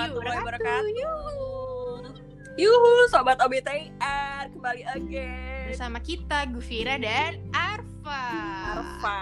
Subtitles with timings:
[0.00, 0.92] warahmatullahi wabarakatuh.
[2.56, 2.92] Yuhu.
[3.08, 5.68] Sobat OBTR kembali again.
[5.72, 8.24] Bersama kita Gufira dan Arfa.
[8.74, 9.20] Arfa.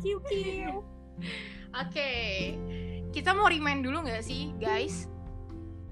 [0.00, 0.84] Kiu kiu.
[1.82, 2.12] Oke.
[3.10, 5.06] Kita mau remind dulu nggak sih, guys?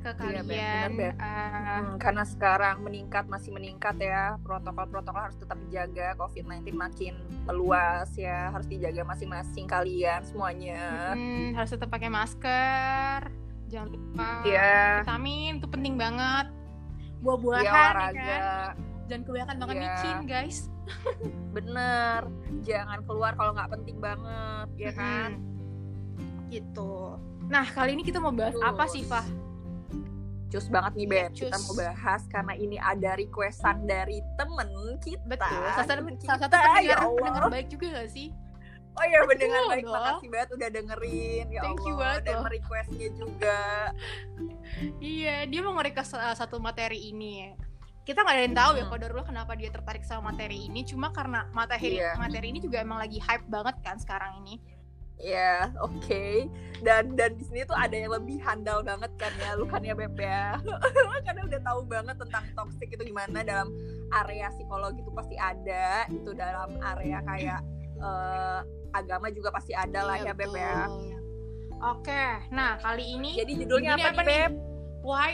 [0.03, 1.15] Ke Iya, kalian bener, Beb.
[1.15, 7.15] eh, Hmm, karena sekarang meningkat masih meningkat ya protokol-protokol harus tetap dijaga COVID-19 makin
[7.47, 11.15] meluas ya harus dijaga masing-masing kalian semuanya.
[11.15, 13.31] hmm, harus tetap pakai masker.
[13.73, 15.01] Jangan lupa Iya.
[15.01, 16.47] vitamin itu penting banget.
[16.53, 18.13] Iya Buah-buahan ya olahraga.
[18.13, 18.75] kan?
[19.09, 19.85] Jangan kebanyakan makan Iya.
[19.89, 20.59] micin, guys.
[21.51, 22.21] Bener.
[22.61, 25.31] Jangan keluar kalau nggak penting banget ya kan.
[26.19, 26.51] Mm-mm.
[26.51, 26.93] Gitu.
[27.49, 29.11] Nah, kali ini kita mau bahas apa sih, Terus.
[29.11, 29.27] Fah?
[30.53, 34.69] Cus banget nih Iya, Beb, kita mau bahas karena ini ada requestan dari temen
[35.01, 35.25] kita.
[35.25, 35.49] Betul.
[35.49, 38.29] Salah satu, salah satu pendengar, ya pendengar baik juga gak sih?
[38.93, 39.95] Oh iya Betul baik, dong.
[39.95, 43.61] makasih banget udah dengerin ya Thank you Allah banget dan requestnya juga.
[44.99, 47.51] Iya, dia mau nge-request salah satu materi ini ya.
[48.03, 48.93] Kita nggak ada yang tahu ya Hmm.
[48.93, 50.83] kodarullah kenapa dia tertarik sama materi ini.
[50.83, 52.19] Cuma karena materi Iya.
[52.19, 54.59] materi ini juga emang lagi hype banget kan sekarang ini.
[55.17, 56.51] Ya, oke.
[56.83, 59.95] Dan dan di sini tuh ada yang lebih handal banget kan ya, lu kan ya
[59.95, 60.59] Beb ya.
[61.25, 63.71] Karena udah tahu banget tentang toxic itu gimana dalam
[64.11, 67.61] area psikologi itu pasti ada, itu dalam area kayak
[68.03, 68.61] eh,
[68.93, 70.79] agama juga pasti ada lah Iya, ya Beb ya.
[71.83, 74.29] Oke, nah kali ini Jadi judulnya Ini apa, apa nih?
[74.29, 74.53] Beb?
[75.03, 75.33] why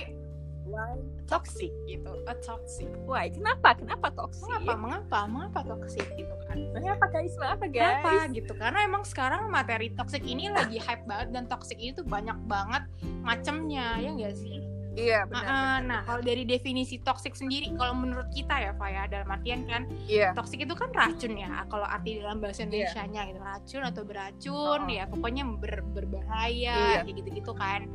[0.69, 0.97] Why?
[1.28, 2.88] toxic gitu, a toxic.
[3.05, 3.28] Why?
[3.28, 3.77] Kenapa?
[3.77, 4.48] Kenapa toxic?
[4.48, 4.72] Mengapa?
[4.77, 5.19] Mengapa?
[5.28, 6.56] Mengapa toxic gitu kan?
[6.72, 7.33] Mengapa guys?
[7.36, 8.00] Mengapa guys?
[8.05, 8.52] Kenapa gitu?
[8.56, 12.84] Karena emang sekarang materi toxic ini lagi hype banget dan toxic ini tuh banyak banget
[13.20, 14.60] macamnya, ya enggak sih?
[14.98, 15.38] Iya benar.
[15.38, 19.28] Nah, benar, nah, kalau dari definisi toxic sendiri, kalau menurut kita ya, Pak ya, dalam
[19.30, 20.34] artian kan, Iya.
[20.34, 21.62] toxic itu kan racun ya.
[21.70, 22.66] Kalau arti dalam bahasa Iya.
[22.66, 24.91] Indonesia-nya gitu, racun atau beracun, Oh.
[24.91, 27.87] ya pokoknya ber- berbahaya, kayak gitu-gitu kan.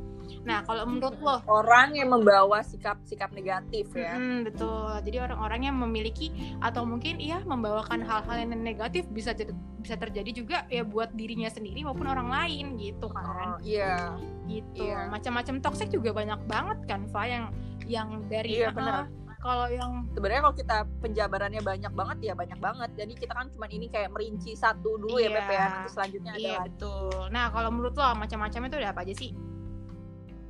[0.43, 4.13] Nah, kalau menurut lo, Orang yang membawa sikap-sikap negatif ya.
[4.13, 4.91] Mm, betul.
[4.99, 6.29] Jadi orang-orang yang memiliki
[6.59, 11.47] atau mungkin iya membawakan hal-hal yang negatif bisa jadi- bisa terjadi juga ya buat dirinya
[11.47, 13.59] sendiri maupun orang lain gitu Oh, kan.
[13.59, 14.15] iya.
[14.43, 14.83] gitu.
[14.83, 15.07] Iya.
[15.07, 17.51] Macam-macam toxic juga banyak banget kan, Fa yang
[17.83, 19.07] yang dari Iya, benar.
[19.37, 22.89] kalau yang Sebenarnya kalau kita penjabarannya banyak banget ya banyak banget.
[22.93, 25.35] Jadi kita kan cuma ini kayak merinci satu dulu ya Iya.
[25.37, 25.65] Beb ya.
[25.65, 26.67] Nanti selanjutnya ada iya lagi.
[26.69, 27.19] betul.
[27.27, 29.31] Nah, kalau menurut lo macam-macam itu ada apa aja sih?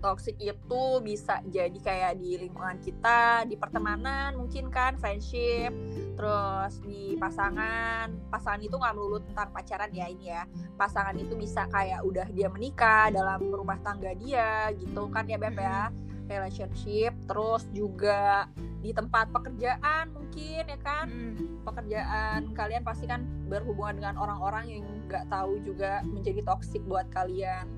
[0.03, 5.71] Toxic itu bisa jadi kayak di lingkungan kita, di pertemanan mungkin kan, friendship,
[6.19, 8.11] terus di pasangan.
[8.27, 10.43] Pasangan itu nggak melulu tentang pacaran ya ini ya.
[10.75, 15.55] Pasangan itu bisa kayak udah dia menikah dalam rumah tangga dia gitu kan ya Beb
[15.55, 15.87] ya.
[16.27, 18.51] Relationship, terus juga
[18.83, 21.07] di tempat pekerjaan mungkin ya kan.
[21.07, 21.63] Hmm.
[21.63, 27.71] pekerjaan kalian pasti kan berhubungan dengan orang-orang yang nggak tahu juga menjadi toksik buat kalian.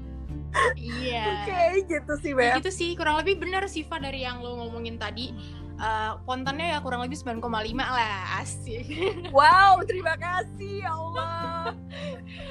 [0.76, 1.46] Iya.
[1.46, 2.60] Oke, gitu sih, Beb.
[2.62, 5.32] gitu sih, kurang lebih benar sih Fa dari yang lo ngomongin tadi.
[5.80, 7.40] Eh, kontennya ya kurang lebih 9,5
[7.80, 8.84] lah asik.
[9.32, 11.72] Wow, terima kasih ya Allah.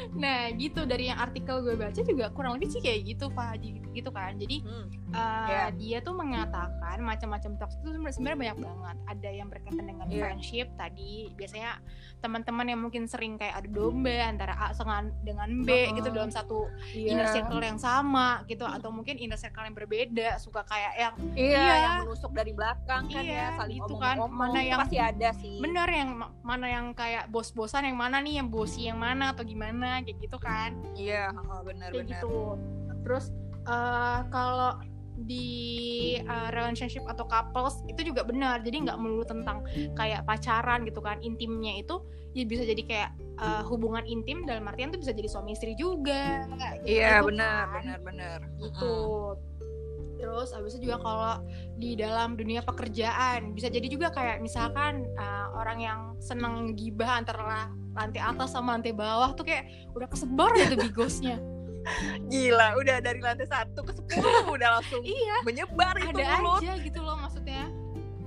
[0.08, 3.86] Nah gitu dari yang artikel gue baca juga kurang lebih sih kayak gitu Pak gitu,
[3.92, 4.34] gitu kan.
[4.34, 5.64] Jadi Hmm, Uh, Iya.
[5.72, 8.96] dia tuh mengatakan macam-macam toxic itu sebenarnya- banyak banget.
[9.08, 10.20] Ada yang berkaitan dengan Iya.
[10.20, 11.32] friendship tadi.
[11.32, 11.80] Biasanya
[12.20, 15.96] teman-teman yang mungkin sering kayak adu domba antara A dengan dengan B Uh-uh.
[15.96, 17.08] gitu dalam satu Iya.
[17.08, 21.56] inner circle yang sama gitu atau mungkin inner circle yang berbeda suka kayak yang Iya,
[21.56, 21.76] Iya.
[21.80, 24.30] yang menusuk dari belakang kan Iya, ya, saling gitu omong-omong.
[24.30, 24.38] kan.
[24.38, 25.56] Mana Itu yang- pasti ada sih.
[25.58, 29.42] benar yang ma- mana yang kayak bos-bosan yang mana nih yang bosi yang mana atau
[29.42, 32.12] gimana kayak gitu kan Iya, heeh, benar kayak benar.
[32.14, 32.36] gitu
[33.00, 33.24] terus
[33.64, 34.78] eh, kalau
[35.18, 35.50] di
[36.22, 41.18] uh, relationship atau couples itu juga benar jadi nggak melulu tentang kayak pacaran gitu kan
[41.18, 41.98] intimnya itu
[42.32, 46.46] ya bisa jadi kayak uh, hubungan intim dalam artian tuh bisa jadi suami istri juga
[46.48, 47.82] kayak Iya, gitu benar, kan.
[47.82, 48.38] benar, benar.
[48.56, 48.94] gitu
[50.18, 51.34] terus abis itu juga kalau
[51.78, 57.70] di dalam dunia pekerjaan bisa jadi juga kayak misalkan uh, orang yang seneng gibah antara
[57.94, 61.38] lantai atas sama lantai bawah tuh kayak udah kesebar gitu bigosnya.
[62.28, 65.40] Gila, udah dari lantai satu ke sepuluh udah langsung iya.
[65.46, 66.60] menyebar itu ada mulut.
[66.60, 67.70] aja gitu loh maksudnya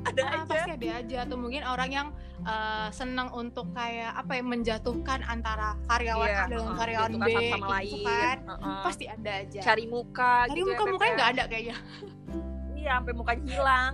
[0.02, 0.46] Ada Ah, aja.
[0.48, 2.08] pasti ada aja atau mungkin orang yang
[2.42, 7.30] uh, senang untuk kayak apa ya menjatuhkan antara karyawan Iya, A dengan heeh, karyawan B
[7.48, 8.04] sama gitu lain.
[8.04, 8.82] kan Heeh.
[8.82, 11.16] pasti ada aja cari muka Cari gitu ya, muka Beb, mukanya ya.
[11.16, 11.78] nggak ada kayaknya
[12.74, 13.94] Iya, sampai mukanya hilang.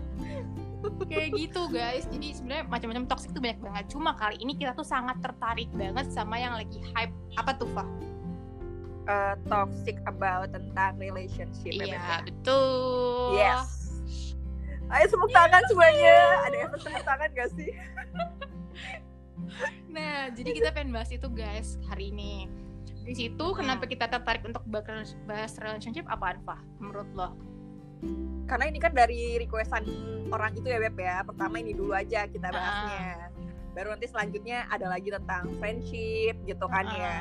[1.04, 4.86] kayak gitu guys jadi sebenarnya macam-macam toxic tuh banyak banget cuma kali ini kita tuh
[4.86, 7.84] sangat tertarik banget sama yang lagi hype apa tuh Fah?
[9.06, 11.88] eh, toxic about tentang relationship ya, ya.
[11.90, 13.77] iya betul Yes.
[14.88, 16.16] Ayo tepuk tangan semuanya.
[16.48, 17.72] Ada efek tepuk tangan gak sih?
[19.96, 22.48] nah jadi kita pengen bahas itu guys hari ini.
[23.04, 26.08] Di situ kenapa kita tertarik untuk bahas relationship?
[26.08, 27.36] Apaan Fah menurut lo?
[28.48, 29.84] Karena ini kan dari requestan
[30.32, 31.24] orang itu ya Beb ya.
[31.24, 33.32] Pertama ini dulu aja kita bahasnya.
[33.76, 37.16] Baru nanti selanjutnya ada lagi tentang friendship gitu kan ya.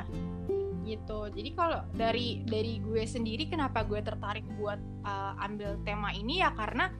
[0.86, 1.20] Gitu.
[1.34, 6.54] Jadi kalau dari dari gue sendiri kenapa gue tertarik buat uh, ambil tema ini ya
[6.54, 6.94] karena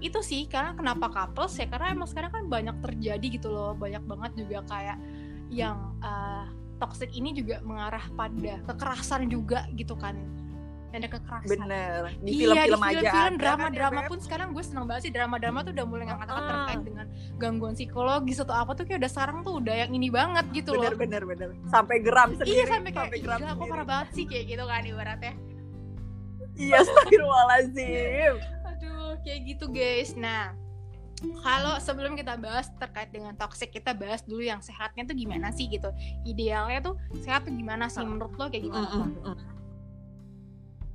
[0.00, 1.66] itu sih karena kenapa couples ya?
[1.66, 4.98] Karena emang sekarang kan banyak terjadi gitu loh banyak banget juga kayak
[5.50, 6.48] yang uh,
[6.80, 10.18] toxic ini juga mengarah pada kekerasan juga gitu kan.
[10.94, 11.50] Ada kekerasan.
[11.66, 14.86] Bener di iya, film-film di aja film-film ada kan drama-drama ya, pun sekarang gue seneng
[14.86, 16.46] banget sih drama-drama tuh udah mulai ngangkat Ah.
[16.46, 20.46] terkait dengan gangguan psikologis atau apa tuh kayak udah sekarang tuh udah yang ini banget
[20.54, 20.98] gitu bener loh.
[21.02, 23.70] Bener bener sampai geram sendiri iya sampai kayak geram gila kok sendiri.
[23.74, 25.34] parah banget sih kayak gitu kan ibaratnya.
[26.54, 28.34] Iya astagfirullahaladzim
[29.22, 30.10] Kayak gitu guys.
[30.18, 30.56] Nah,
[31.40, 35.70] kalau sebelum kita bahas terkait dengan toxic, kita bahas dulu yang sehatnya tuh gimana sih
[35.70, 35.88] gitu.
[36.26, 38.88] Idealnya tuh sehat tuh gimana sih menurut lo kayak gimana?
[38.90, 39.36] Mm, mm,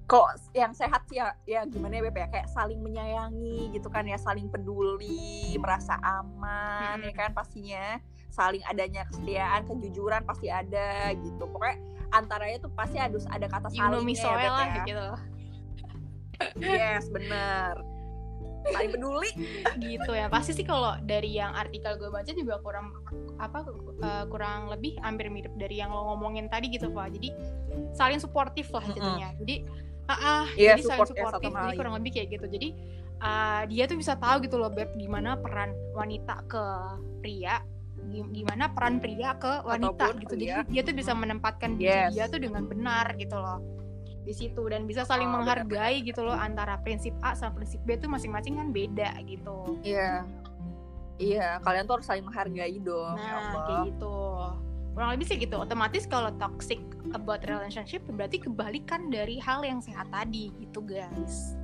[0.10, 0.25] kok
[0.57, 4.18] yang sehat sih ya, ya gimana ya Beb ya kayak saling menyayangi gitu kan ya
[4.18, 7.06] saling peduli merasa aman Mm.
[7.06, 8.01] ya kan pastinya
[8.33, 11.77] saling adanya kesetiaan kejujuran pasti ada gitu pokoknya
[12.10, 14.86] antaranya tuh pasti harus ada kata so ya, Beb ya.
[14.89, 15.07] gitu.
[16.57, 17.77] yes bener
[18.65, 19.31] saling peduli
[19.79, 20.27] gitu ya.
[20.27, 22.91] Pasti sih kalau dari yang artikel gue baca juga kurang
[23.38, 23.63] apa
[24.00, 27.15] eh, kurang lebih hampir mirip dari yang lo ngomongin tadi gitu Pak.
[27.15, 27.29] Jadi
[27.94, 29.31] saling suportif lah jadinya.
[29.39, 29.56] Jadi
[30.06, 31.51] ah, ah, Iya, jadi saling support suportif.
[31.51, 32.45] Jadi kurang lebih kayak gitu.
[32.50, 32.69] Jadi
[33.19, 36.63] ah, dia tuh bisa tahu gitu loh beb gimana peran wanita ke
[37.19, 37.63] pria
[38.11, 40.33] gi- gimana peran pria ke wanita Ataupun gitu.
[40.35, 40.56] pria.
[40.63, 42.11] Jadi dia tuh bisa menempatkan diri Yes.
[42.11, 43.59] dia tuh dengan benar gitu loh
[44.29, 47.97] di situ dan bisa saling Oh, menghargai gitu loh antara prinsip A sama prinsip B
[47.97, 49.81] tuh masing-masing kan beda gitu.
[49.81, 50.21] iya
[51.17, 53.63] iya kalian tuh harus saling menghargai dong ya Nah, Allah.
[53.65, 54.17] kayak gitu.
[54.89, 55.55] Kurang lebih sih gitu.
[55.55, 56.77] Otomatis kalau toxic
[57.11, 61.55] about relationship berarti kebalikan dari hal yang sehat tadi gitu, guys.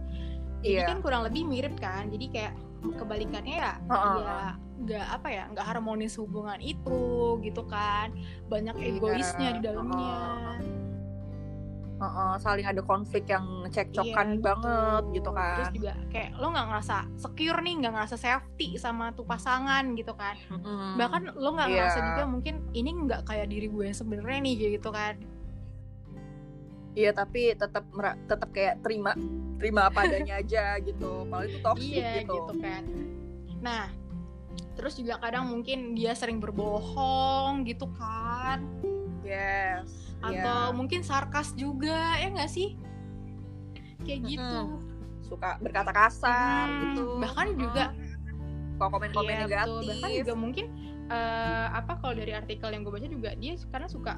[0.59, 0.87] Jadi Iya.
[0.87, 2.07] kan kurang lebih mirip kan.
[2.09, 2.53] Jadi kayak
[2.95, 4.17] kebalikannya ya Heeh.
[4.21, 4.39] ya
[4.75, 6.99] nggak apa ya nggak harmonis hubungan itu
[7.41, 8.11] gitu kan
[8.45, 10.19] banyak Iya, egoisnya di dalamnya
[11.95, 15.15] Heeh, saling ada konflik yang cekcokan Iya, banget betul.
[15.15, 19.23] gitu kan terus juga kayak lo nggak ngerasa secure nih nggak ngerasa safety sama tuh
[19.23, 20.99] pasangan gitu kan Mm-mm.
[20.99, 21.75] bahkan lo nggak Iya.
[21.79, 25.15] ngerasa juga mungkin ini nggak kayak diri gue yang sebenarnya nih gitu kan
[26.95, 27.83] Iya tapi tetap
[28.25, 29.11] tetap kayak terima
[29.55, 31.27] terima apa adanya aja gitu.
[31.27, 32.35] Paling itu toxic iya gitu.
[32.39, 32.53] gitu.
[32.59, 32.83] kan
[33.59, 33.87] nah
[34.75, 38.59] terus juga kadang mungkin dia sering berbohong gitu kan
[39.25, 40.04] Yes.
[40.25, 40.73] Atau iya.
[40.73, 42.73] mungkin sarkas juga ya nggak sih
[44.01, 44.59] kayak gitu
[45.21, 47.03] suka berkata kasar Hmm, gitu.
[47.17, 47.83] bahkan juga
[48.75, 49.49] kok komen-komen Iya, betul.
[49.49, 49.87] negatif.
[49.89, 50.65] bahkan juga mungkin
[51.07, 54.13] eh, apa kalau dari artikel yang gue baca juga dia karena suka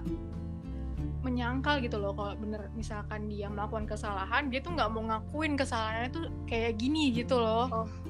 [1.18, 6.10] menyangkal gitu loh kalau bener misalkan dia melakukan kesalahan dia tuh nggak mau ngakuin kesalahannya
[6.10, 7.68] tuh kayak gini gitu loh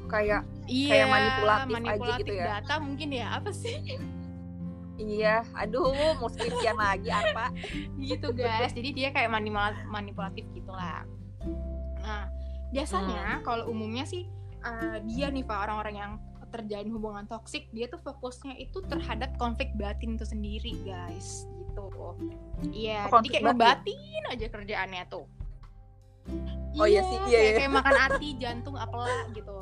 [0.08, 2.46] Kayak iya manipulatif aja manipulatif gitu ya.
[2.62, 3.76] data mungkin ya apa sih
[4.98, 7.54] iya, aduh mau skripsian lagi apa?
[8.02, 8.74] gitu guys.
[8.74, 11.06] Jadi dia kayak manipula- manipulatif gitulah.
[12.02, 12.28] Nah
[12.74, 14.28] biasanya kalau umumnya sih
[14.60, 16.14] eh, dia nih pak orang-orang yang
[16.48, 21.45] terjalin hubungan toksik dia tuh fokusnya itu terhadap konflik batin itu sendiri guys.
[21.48, 21.86] Gitu.
[22.74, 23.56] Iya Oh, jadi kayak batin.
[23.56, 25.26] ngebatin aja kerjaannya tuh.
[26.78, 27.57] Oh, iya sih, iya, kayak, iya.
[27.57, 29.56] kayak makan hati jantung apalah gitu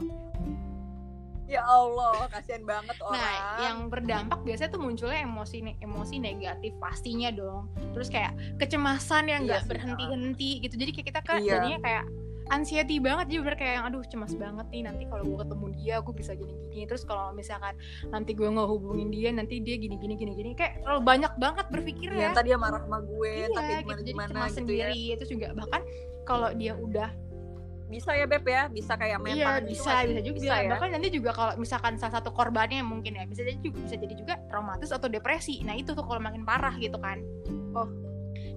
[1.46, 3.16] Ya Allah, kasihan banget orang.
[3.16, 7.70] Nah, yang berdampak biasanya tuh munculnya emosi ne- emosi negatif pastinya dong.
[7.94, 10.76] Terus kayak kecemasan yang Iya nggak sih, berhenti-henti gitu.
[10.76, 11.52] Jadi kayak kita kan Iya.
[11.56, 12.06] jadinya kayak
[12.48, 15.96] anxiety banget jadi bener kayak yang aduh cemas banget nih nanti kalau gue ketemu dia
[15.98, 17.74] gue bisa gini gini terus kalau misalkan
[18.06, 21.66] nanti gue nggak hubungin dia nanti dia gini gini gini gini kayak terlalu banyak banget
[21.70, 24.46] berpikir Iya, ya ntar dia marah sama gue, iya tapi gitu gimana jadi gimana cemas
[24.46, 24.54] gitu ya.
[24.62, 25.82] sendiri terus juga bahkan
[26.22, 27.10] kalau dia udah
[27.96, 30.08] Bisa ya Beb ya, bisa kayak mental iya gitu bisa sih?
[30.12, 30.70] bisa juga Bisa ya?
[30.76, 34.14] bahkan nanti juga kalau misalkan salah satu korbannya mungkin ya bisa jadi juga bisa jadi
[34.20, 37.24] juga traumatis atau depresi nah itu tuh kalau makin parah gitu kan
[37.76, 37.88] Oh,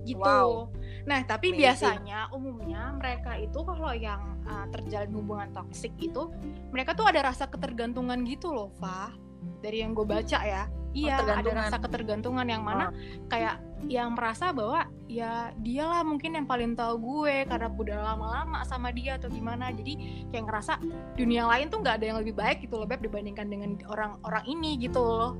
[0.06, 0.70] gitu wow.
[1.06, 1.58] nah tapi Amazing.
[1.62, 6.30] biasanya umumnya mereka itu kalau yang uh, terjalin hubungan toksik itu
[6.70, 9.10] mereka tuh ada rasa ketergantungan gitu loh Fa
[9.62, 10.66] dari yang gue baca ya
[11.04, 12.46] iya ada rasa ketergantungan.
[12.48, 12.90] yang mana
[13.28, 18.90] kayak yang merasa bahwa ya dialah mungkin yang paling tahu gue karena udah lama-lama sama
[18.90, 19.70] dia atau gimana.
[19.70, 20.82] Jadi kayak ngerasa
[21.14, 24.80] dunia lain tuh nggak ada yang lebih baik gitu loh beb dibandingkan dengan orang-orang ini
[24.82, 25.38] gitu loh.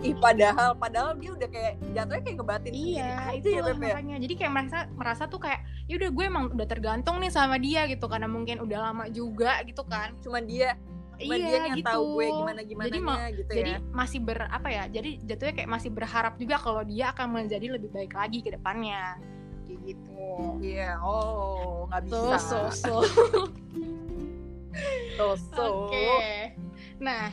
[0.00, 3.92] Ih, padahal padahal dia udah kayak jatuhnya kayak ngebatin iya sendiri itu ya Beb ya.
[3.92, 4.16] makanya.
[4.24, 7.84] Jadi kayak merasa merasa tuh kayak ya udah gue emang udah tergantung nih sama dia
[7.84, 8.06] gitu.
[8.08, 10.16] Karena mungkin udah lama juga gitu kan.
[10.24, 10.80] Cuman dia
[11.22, 11.88] cuma Iya, dia yang gitu.
[11.88, 13.78] tahu gue gimana gimana Jadi ma- gitu jadi ya.
[13.94, 17.90] masih ber apa ya jadi jatuhnya kayak masih berharap juga kalau dia akan menjadi lebih
[17.94, 19.16] baik lagi ke depannya.
[19.62, 20.26] Kayak gitu.
[20.58, 22.38] Iya oh nggak so bisa.
[22.42, 22.94] so so.
[25.12, 25.64] So so.
[25.92, 26.56] Oke.
[26.98, 27.28] Nah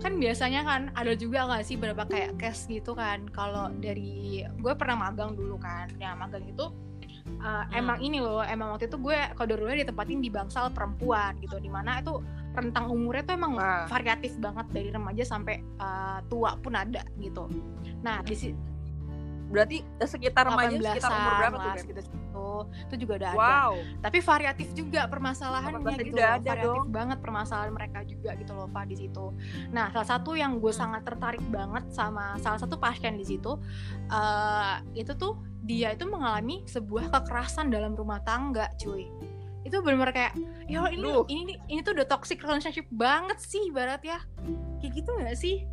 [0.00, 3.24] kan biasanya kan ada juga nggak sih beberapa kayak case gitu kan?
[3.32, 5.88] Kalau dari gue pernah magang dulu kan.
[5.96, 6.68] Ya magang itu
[7.40, 11.56] uh, emang ini loh emang waktu itu gue kodorulnya ditempatin di bangsal perempuan gitu.
[11.56, 12.20] Di mana itu
[12.56, 13.84] rentang umurnya tuh emang Wah.
[13.86, 17.46] variatif banget dari remaja sampai uh, tua pun ada gitu.
[18.00, 18.56] Nah di si-
[19.46, 22.48] berarti sekitar remaja sekitar umur 18-an berapa tuh segitu situ.
[22.66, 23.38] Itu juga udah ada.
[23.38, 23.72] Wow.
[24.00, 26.90] Tapi variatif juga permasalahannya 18 gitu udah ada variatif dong.
[26.90, 29.24] banget permasalahan mereka juga gitu loh Pak di situ.
[29.70, 30.80] Nah salah satu yang gue Hmm.
[30.82, 33.54] sangat tertarik banget sama salah satu pasien di situ
[34.08, 39.06] eh, itu tuh dia itu mengalami sebuah kekerasan dalam rumah tangga cuy
[39.66, 40.32] itu benar-benar kayak
[40.70, 41.26] ya ini Duh.
[41.26, 44.22] ini ini tuh udah toxic relationship banget sih ibarat ya
[44.78, 45.66] kayak gitu nggak sih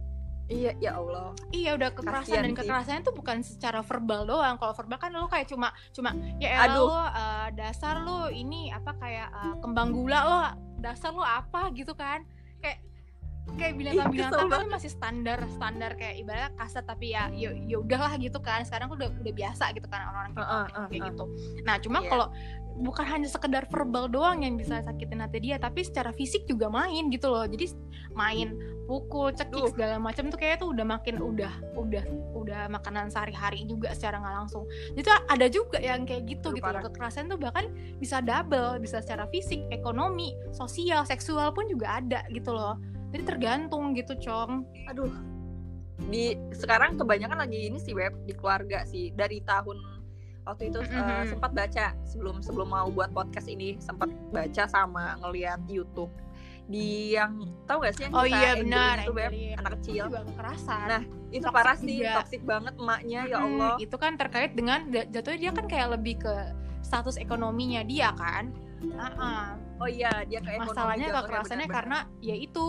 [0.51, 2.59] iya ya Allah Iya udah kekerasan Kasian dan sih.
[2.59, 4.59] kekerasannya tuh bukan secara verbal doang.
[4.59, 6.83] Kalau verbal kan lo kayak cuma cuma ya elah Aduh.
[6.91, 10.37] lo eh, dasar lo ini apa kayak eh, kembang gula lo
[10.83, 12.27] dasar lo apa gitu kan.
[13.43, 18.15] Kayak kayak binatang-binatang tapi masih standar standar kayak ibaratnya kasar tapi ya ya ya udahlah
[18.17, 18.63] gitu kan.
[18.63, 21.23] Sekarang kan udah udah biasa gitu kan orang-orang kayak, Heeh, kayak heeh, gitu.
[21.67, 22.09] Nah, cuma Iya.
[22.09, 22.27] kalau
[22.73, 27.13] bukan hanya sekedar verbal doang yang bisa sakitin hati dia, tapi secara fisik juga main
[27.13, 27.45] gitu loh.
[27.45, 27.77] Jadi
[28.17, 28.57] main
[28.89, 29.69] pukul, cekik Duh.
[29.71, 34.35] segala macam tuh kayaknya tuh udah makin udah udah udah makanan sehari-hari juga secara nggak
[34.43, 34.65] langsung.
[34.97, 36.81] Jadi tuh ada juga yang kayak gitu Aduh, gitu loh.
[36.89, 37.69] Kekerasan tuh bahkan
[38.01, 42.75] bisa double, bisa secara fisik, ekonomi, sosial, seksual pun juga ada gitu loh.
[43.13, 44.65] Jadi tergantung gitu, Cong.
[44.83, 45.13] aduh
[46.03, 49.77] di sekarang kebanyakan lagi ini sih web di keluarga sih dari tahun
[50.43, 51.29] waktu itu eh, Mhm.
[51.29, 56.09] sempat baca sebelum sebelum mau buat podcast ini sempat baca sama ngeliat YouTube
[56.63, 59.29] di yang tahu gak sih yang Oh kisah iya benar, itu Beb?
[59.29, 59.55] Angelina.
[59.57, 60.85] anak kecil Juga kekerasan.
[60.85, 62.13] Nah, itu Toxic parah sih juga.
[62.17, 66.15] toksik banget emaknya ya Mm, Allah itu kan terkait dengan jatuhnya dia kan kayak lebih
[66.17, 66.33] ke
[66.81, 68.51] status ekonominya dia kan
[68.93, 71.77] Ah, oh iya dia ke ekonomi masalahnya jatuhnya, kekerasannya benar-benar.
[72.05, 72.65] karena ya itu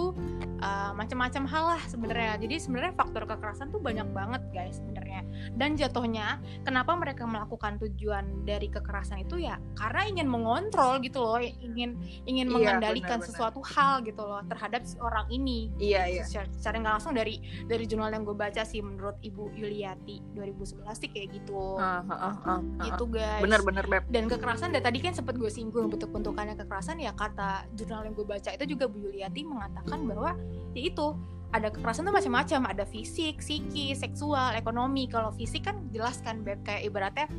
[0.64, 2.32] uh, macam-macam hal lah sebenarnya.
[2.40, 5.20] Jadi sebenarnya faktor kekerasan tuh banyak banget guys sebenarnya.
[5.54, 11.38] Dan jatuhnya kenapa mereka melakukan tujuan dari kekerasan itu ya karena ingin mengontrol gitu loh
[11.40, 13.28] ingin ingin Iya, mengendalikan benar-benar.
[13.28, 15.70] sesuatu hal gitu loh terhadap si orang ini.
[15.80, 16.22] Iya iya.
[16.24, 17.34] secara, secara nggak langsung dari
[17.66, 21.76] dari jurnal yang gue baca sih menurut Ibu Yuliati 2011 sih kayak gitu.
[21.78, 22.84] Ah, ah, ah, ah, ah.
[22.86, 23.42] gitu guys.
[23.42, 24.04] Bener-bener Beb.
[24.08, 28.26] Dan kekerasan dari tadi kan sempat gue singgung bentuk-bentukannya kekerasan ya kata jurnal yang gue
[28.26, 30.36] baca itu juga Bu Yuliati mengatakan bahwa
[30.72, 31.14] ya itu
[31.54, 35.06] ada kekerasan tuh macam-macam ada fisik, psikis, seksual, ekonomi.
[35.06, 37.30] Kalau fisik kan jelas kan Beb kayak ibaratnya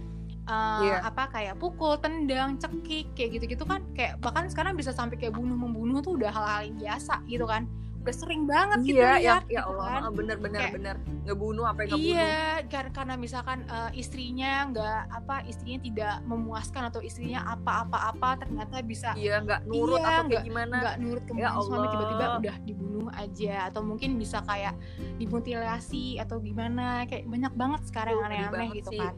[0.47, 1.03] uh, Iya.
[1.03, 3.83] apa kayak pukul, tendang, cekik kayak gitu-gitu kan.
[3.91, 7.67] Kayak bahkan sekarang bisa sampai kayak bunuh membunuh tuh udah hal-hal yang biasa gitu kan
[8.05, 9.99] udah sering banget gitu iya ya, lihat ya gitu Allah kan.
[9.99, 10.95] ah, bener-bener Kayak- bener.
[11.25, 12.13] Ngebunuh apa yang ngebunuh.
[12.13, 18.77] Iya, kar- karena misalkan eh, istrinya nggak apa istrinya tidak memuaskan atau istrinya apa-apa-apa ternyata
[18.79, 20.75] bisa iya nggak nurut Iya, atau kayak nggak- gimana.
[20.77, 23.55] nggak nurut ke Ya suami tiba-tiba udah dibunuh aja.
[23.65, 24.77] Atau mungkin bisa kayak
[25.17, 27.03] dimutilasi atau gimana.
[27.03, 29.01] Kayak banyak banget sekarang aneh-aneh gitu sih.
[29.01, 29.17] kan.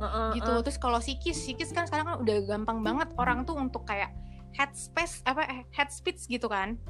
[0.00, 0.48] Heeh, gitu.
[0.48, 0.62] heeh.
[0.62, 4.08] terus kalau psikis psikis kan sekarang kan udah gampang banget orang tuh untuk kayak
[4.50, 6.80] head space apa eh, head speech gitu kan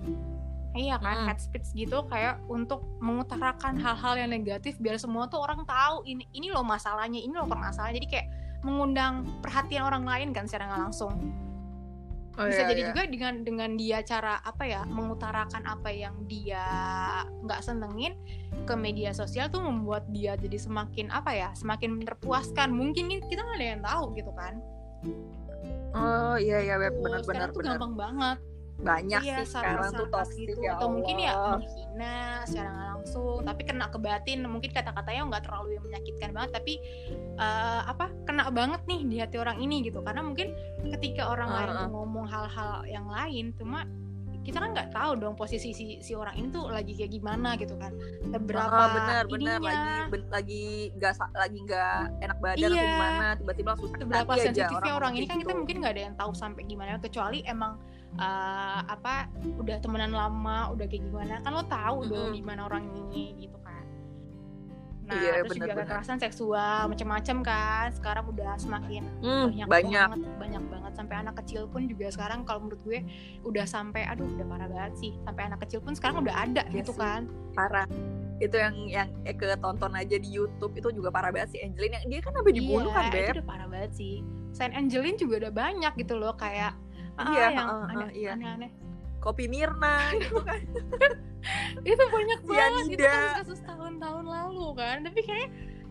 [0.79, 1.27] iya kan Mm.
[1.27, 6.31] head speech gitu kayak untuk mengutarakan hal-hal yang negatif biar semua tuh orang tahu ini
[6.31, 8.29] ini loh masalahnya ini loh permasalahannya jadi kayak
[8.61, 11.15] mengundang perhatian orang lain kan secara nggak langsung.
[12.39, 12.89] Oh, bisa iya, jadi iya.
[12.95, 16.65] juga dengan dengan dia cara apa ya mengutarakan apa yang dia
[17.45, 18.15] nggak senengin
[18.65, 22.71] ke media sosial tuh membuat dia jadi semakin apa ya semakin terpuaskan.
[22.71, 24.55] Mungkin kita nggak ada yang tahu gitu kan.
[25.97, 26.95] Oh iya iya Beb.
[26.95, 28.39] Tuh, bener-bener sekarang tuh bener gampang banget
[28.81, 30.61] banyak iya, sih sekarang tuh toksik gitu.
[30.65, 32.17] ya atau mungkin ya menghina
[32.49, 36.75] secara langsung tapi kena ke batin mungkin kata-katanya nggak terlalu yang menyakitkan banget tapi
[37.37, 40.01] eh, apa kena banget nih di hati orang ini gitu.
[40.01, 40.57] Karena mungkin
[40.97, 41.81] ketika orang lain Heeh.
[41.85, 43.85] tuh ngomong hal-hal yang lain cuma
[44.41, 47.77] kita kan nggak tahu dong posisi si, si orang ini tuh lagi kayak gimana gitu
[47.77, 47.93] kan.
[48.25, 50.65] Seberapa Ah, bener bener ininya lagi ben, lagi
[50.97, 52.89] nggak lagi nggak enak badan atau Iya.
[52.89, 55.61] gimana tiba-tiba langsung sakit seberapa hati aja sensitifnya orang, ini ngomong kan kita gitu.
[55.61, 56.97] mungkin nggak ada yang tahu sampai gimana.
[56.97, 57.73] Kecuali emang
[58.13, 62.37] eh, apa udah temenan lama udah kayak gimana kan lo tahu dong Mm-mm.
[62.37, 63.85] gimana orang ini gitu kan.
[65.03, 65.87] Nah Iya, terus juga bener-bener.
[65.87, 70.07] kekerasan seksual macam-macam kan sekarang udah semakin Hmm, banyak, banyak.
[70.09, 70.93] banget banyak banget.
[70.93, 72.99] Sampai anak kecil pun juga sekarang kalau menurut gue
[73.43, 75.13] udah sampai aduh udah parah banget sih.
[75.21, 77.01] Sampai anak kecil pun sekarang udah ada Iya gitu sih.
[77.01, 77.27] kan.
[77.51, 77.87] parah.
[78.39, 81.61] Itu yang yang eh, ke tonton aja di YouTube itu juga parah banget sih.
[81.61, 83.35] Angelina yang dia kan sampai dibunuh iya, kan itu Beb?
[83.35, 84.15] udah parah banget sih.
[84.51, 86.73] Saint Angeline juga udah banyak gitu loh kayak
[87.29, 88.31] Iya, yang heeh, aneh, heeh, iya.
[88.35, 88.71] aneh-aneh
[89.21, 90.61] kopi Mirna gitu kan
[91.85, 93.13] itu banyak banget itu Cyanida.
[93.13, 95.49] kan kasus tahun-tahun lalu kan tapi kayak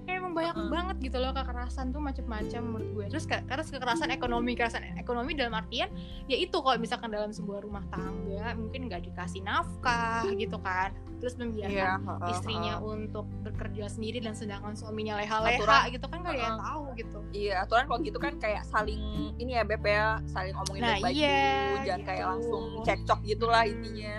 [0.10, 0.72] kayak emang banyak Heeh.
[0.72, 5.32] banget gitu loh kekerasan tuh macam-macam menurut gue terus ke- karena kekerasan ekonomi kekerasan ekonomi
[5.34, 5.86] dalam artian
[6.26, 10.90] ya itu kalau misalkan dalam sebuah rumah tangga mungkin nggak dikasih nafkah gitu kan
[11.20, 12.92] terus membiarkan Iya, heeh, istrinya heeh.
[12.96, 15.84] untuk bekerja sendiri dan sedangkan suaminya leha-leha Aturan.
[15.92, 16.66] gitu kan ada yang Heeh.
[16.66, 19.04] tahu gitu Iya, aturan kalau gitu kan kayak saling
[19.36, 22.30] ini ya Beb ya, saling ngomongin Nah, baik-baik iya, dulu, jangan kayak gitu.
[22.32, 23.74] langsung cekcok gitulah Hmm.
[23.76, 24.16] intinya.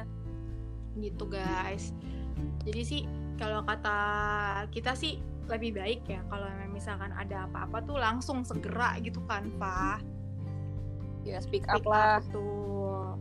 [0.92, 1.84] gitu guys
[2.60, 3.02] jadi sih
[3.34, 3.98] kalau kata
[4.68, 5.16] kita sih
[5.50, 10.20] lebih baik ya kalau misalkan ada apa-apa tuh langsung segera gitu kan Pak
[11.20, 12.20] Ya speak up Speak lah.
[12.20, 13.12] up tuh.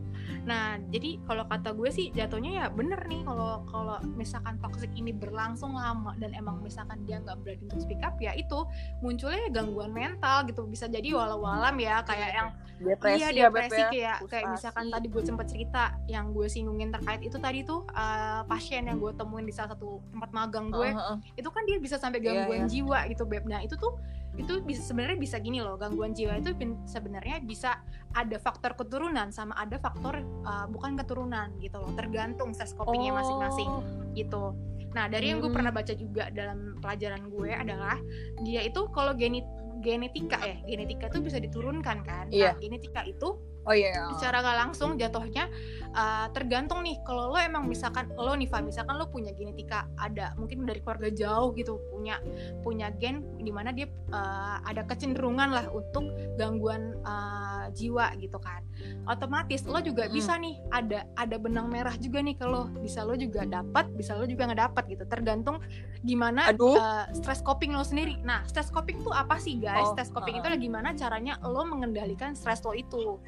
[0.50, 5.14] Nah, jadi kalau kata gue sih jatuhnya ya bener nih kalau kalau misalkan toxic ini
[5.14, 8.66] berlangsung lama dan emang misalkan dia nggak berani untuk speak up ya itu
[8.98, 12.48] munculnya gangguan mental gitu bisa jadi walau-walam ya kayak yang
[12.80, 13.88] Depresi iya ya depresi ya.
[13.92, 18.40] kayak kayak misalkan tadi gue sempet cerita yang gue singgungin terkait itu tadi tuh uh,
[18.48, 21.16] pasien yang gue temuin di salah satu tempat magang gue Heeh, heeh.
[21.36, 22.68] itu kan dia bisa sampai Iya, gangguan iya.
[22.72, 24.00] jiwa gitu beb nah itu tuh
[24.40, 27.78] itu bisa sebenarnya bisa gini loh gangguan jiwa itu sebenarnya bisa
[28.16, 33.84] ada faktor keturunan sama ada faktor uh, bukan keturunan gitu loh tergantung ses masing-masing Oh,
[34.16, 34.56] gitu
[34.90, 35.58] nah dari yang gue Hmm.
[35.62, 37.96] pernah baca juga dalam pelajaran gue adalah
[38.42, 39.44] dia itu kalau geni
[39.80, 42.52] genetika ya genetika itu bisa diturunkan kan Iya.
[42.52, 43.38] nah, genetika itu
[43.68, 44.08] Oh iya.
[44.16, 45.48] secara nggak langsung jatuhnya
[45.92, 50.32] uh, tergantung nih kalau lo emang misalkan lo nih Fa, misalkan lo punya genetika ada
[50.40, 52.18] mungkin dari keluarga jauh gitu punya
[52.64, 56.08] punya gen di mana dia uh, ada kecenderungan lah untuk
[56.40, 58.64] gangguan uh, jiwa gitu kan
[59.06, 60.14] otomatis lo juga Mm.
[60.16, 64.24] bisa nih ada ada benang merah juga nih kalau bisa lo juga dapat bisa lo
[64.24, 65.60] juga nggak dapat gitu tergantung
[66.00, 66.74] gimana Aduh.
[66.80, 70.40] uh, stress coping lo sendiri nah stress coping itu apa sih guys Oh, stress coping
[70.40, 70.42] uh-uh.
[70.42, 73.20] itu adalah gimana caranya lo mengendalikan stress lo itu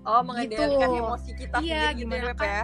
[0.00, 1.00] Oh, mengendalikan Gitu.
[1.04, 2.62] emosi kita iya sendiri gitu ya gimana kan ya.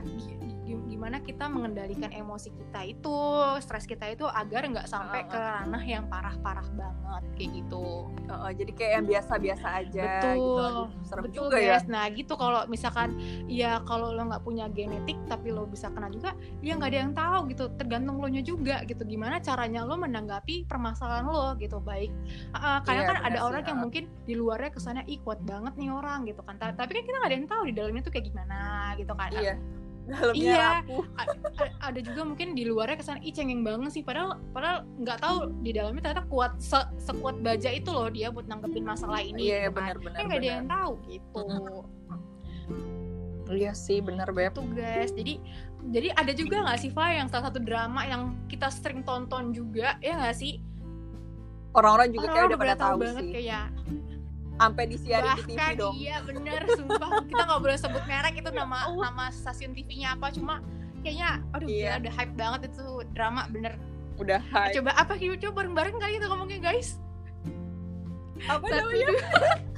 [0.96, 3.16] Gi- gi- gimana kita mengendalikan emosi kita itu
[3.60, 8.08] stres kita itu agar nggak sampai ke ranah yang parah-parah banget kayak gitu.
[8.26, 10.56] Heeh, jadi kayak yang biasa-biasa aja betul gitu.
[10.56, 11.76] Aduh, serem betul juga ya.
[11.76, 11.86] guys.
[11.86, 13.08] Nah gitu kalau misalkan
[13.44, 16.32] ya kalau lo nggak punya genetik tapi lo bisa kena juga
[16.64, 17.64] ya nggak ada yang tahu gitu.
[17.76, 19.02] Tergantung lo nya juga gitu.
[19.04, 22.10] Gimana caranya lo menanggapi permasalahan lo gitu baik.
[22.56, 23.82] Uh, karena Iya, kan ada sih, orang yang uh.
[23.84, 26.56] mungkin di luarnya kesannya ih kuat banget nih orang gitu kan.
[26.56, 28.58] Ta- tapi kan kita nggak ada yang tahu di dalamnya tuh kayak gimana
[28.96, 29.30] gitu kan.
[29.36, 29.54] Iya.
[30.12, 30.66] Dalamnya Iya.
[30.80, 31.04] rapuh.
[31.80, 35.70] Ada juga mungkin di luarnya kesan ih cengeng banget sih padahal padahal nggak tahu di
[35.70, 39.74] dalamnya ternyata kuat se- sekuat baja itu loh dia buat nanggepin masalah ini Iya, gitu
[39.74, 39.98] kan.
[39.98, 40.14] benar-benar.
[40.14, 41.44] kan nggak ada yang tahu gitu
[43.46, 44.50] Iya sih, bener Beb.
[44.52, 45.34] itu guys jadi
[45.86, 49.94] jadi ada juga nggak sih Fa yang salah satu drama yang kita sering tonton juga
[50.00, 50.58] ya nggak sih
[51.72, 53.32] Orang-orang juga kayak Orang-orang udah pada tahu tahu banget sih.
[53.36, 53.64] kayak
[54.56, 55.94] Sampai disiarin di TV dong.
[55.94, 60.64] iya bener sumpah kita nggak boleh sebut merek itu nama nama stasiun TV-nya apa cuma
[61.00, 61.76] kayaknya aduh Iya.
[61.86, 63.72] gila, udah hype banget itu drama bener
[64.16, 64.72] Udah hype.
[64.74, 66.96] coba apa kita coba bareng-bareng kali kita ngomongnya guys
[68.42, 69.08] Apa Satu, namanya?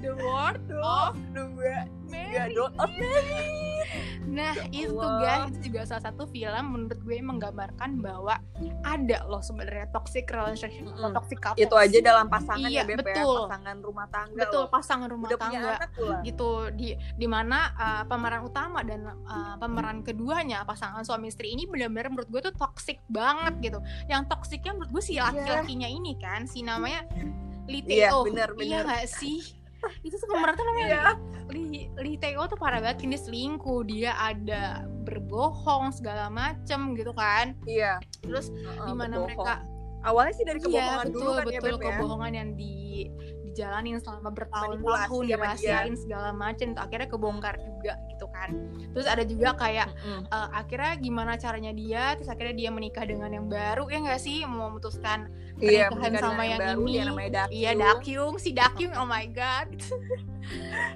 [0.00, 1.76] The World dua, tiga,
[2.08, 2.56] Mary.
[2.56, 2.90] of
[4.30, 8.38] Nah Ya itu guys itu juga salah satu film menurut gue menggambarkan bahwa
[8.86, 11.16] ada loh sebenarnya toxic relationship atau Mm-mm.
[11.18, 11.58] toxic couple.
[11.58, 13.10] Itu aja dalam pasangan Iya, ya betul.
[13.10, 13.48] ya.
[13.50, 14.70] Pasangan rumah tangga betul loh.
[14.70, 15.72] pasangan rumah Udah tangga
[16.22, 21.66] gitu di di mana uh, pemeran utama dan uh, pemeran keduanya pasangan suami istri ini
[21.66, 23.78] benar-benar menurut gue tuh toxic banget gitu.
[24.06, 27.02] Yang toksiknya menurut gue si laki-lakinya ini kan si namanya
[27.66, 28.22] Lee Iya, Teo.
[28.26, 29.02] benar, Iya benar.
[29.02, 29.58] gak sih?
[30.00, 31.02] Itu tuh pemeran tuh namanya Iya.
[31.50, 37.56] Lee, Lee Teo tuh parah banget dia selingkuh dia ada berbohong segala macem gitu kan
[37.64, 37.98] Iya.
[38.20, 39.26] terus Heeh, di mana berbohong.
[39.26, 39.54] mereka
[40.00, 41.84] Awalnya sih dari iya kebohongan betul dulu kan ya betul ya.
[41.84, 42.76] kebohongan yang di
[43.50, 48.50] dijalanin selama bertahun-tahun dirahasiain segala macem tuh akhirnya kebongkar juga gitu kan
[48.90, 50.22] terus ada juga kayak Mm-mm.
[50.26, 54.42] eh, akhirnya gimana caranya dia terus akhirnya dia menikah dengan yang baru ya nggak sih
[54.44, 55.26] mau memutuskan
[55.60, 56.92] Iya, pernikahan menikah sama dengan yang baru ini.
[56.94, 57.52] yang namanya Dakyung.
[57.52, 59.68] iya Dakyung si Dakyung oh my god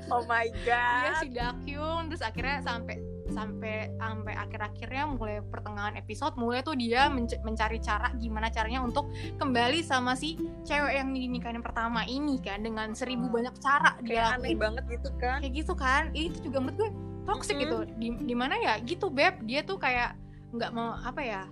[0.08, 1.14] Oh my Iya god.
[1.20, 2.96] si Dakyung terus akhirnya sampai
[3.34, 9.10] sampai sampai akhir-akhirnya mulai pertengahan episode mulai tuh dia menc- mencari cara gimana caranya untuk
[9.34, 13.34] kembali sama si cewek yang dinikahin pertama ini kan dengan seribu Hmm.
[13.34, 14.58] banyak cara Kayak dia aneh lakuin.
[14.60, 15.36] banget gitu kan.
[15.42, 16.90] kayak gitu kan itu juga menurut gue
[17.24, 17.62] toxic Mm-mm.
[17.64, 20.14] gitu di di mana ya gitu beb dia tuh kayak
[20.50, 21.42] nggak mau apa ya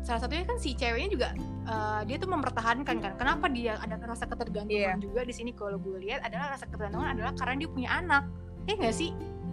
[0.00, 1.28] salah satunya kan si ceweknya juga
[1.64, 4.98] eh, dia tuh mempertahankan kan kenapa dia ada rasa ketergantungan Iya.
[5.00, 8.24] juga di sini kalau gue lihat adalah rasa ketergantungan adalah karena dia punya anak
[8.64, 9.10] ya nggak sih